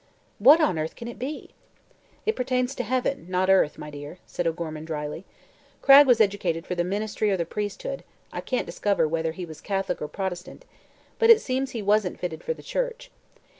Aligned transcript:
"What 0.39 0.59
on 0.59 0.79
earth 0.79 0.95
can 0.95 1.07
it 1.07 1.19
be?" 1.19 1.51
"It 2.25 2.35
pertains 2.35 2.73
to 2.73 2.83
heaven, 2.83 3.27
not 3.29 3.51
earth, 3.51 3.77
my 3.77 3.91
dear," 3.91 4.17
said 4.25 4.47
O'Gorman 4.47 4.83
dryly. 4.83 5.25
"Cragg 5.83 6.07
was 6.07 6.19
educated 6.19 6.65
for 6.65 6.73
the 6.73 6.83
ministry 6.83 7.29
or 7.29 7.37
the 7.37 7.45
priesthood 7.45 8.03
I 8.33 8.41
can't 8.41 8.65
discover 8.65 9.07
whether 9.07 9.31
he 9.31 9.45
was 9.45 9.61
Catholic 9.61 10.01
or 10.01 10.07
Protestant 10.07 10.65
but 11.19 11.29
it 11.29 11.39
seems 11.39 11.69
he 11.69 11.83
wasn't 11.83 12.19
fitted 12.19 12.43
for 12.43 12.55
the 12.55 12.63
church. 12.63 13.11